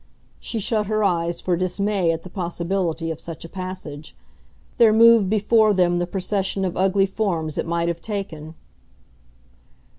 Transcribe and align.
She 0.39 0.57
shut 0.59 0.87
her 0.87 1.03
eyes 1.03 1.39
for 1.41 1.55
dismay 1.55 2.11
at 2.11 2.23
the 2.23 2.29
possibility 2.31 3.11
of 3.11 3.21
such 3.21 3.45
a 3.45 3.47
passage 3.47 4.15
there 4.77 4.91
moved 4.91 5.29
before 5.29 5.75
them 5.75 5.99
the 5.99 6.07
procession 6.07 6.65
of 6.65 6.75
ugly 6.75 7.05
forms 7.05 7.59
it 7.59 7.67
might 7.67 7.87
have 7.87 8.01
taken. 8.01 8.55